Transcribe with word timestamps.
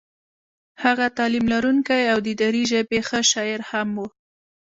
هغه 0.83 1.05
تعلیم 1.17 1.45
لرونکی 1.53 2.01
او 2.11 2.17
د 2.27 2.29
دري 2.41 2.63
ژبې 2.71 2.99
ښه 3.07 3.19
شاعر 3.31 3.59
هم 3.69 3.89
و. 3.97 3.99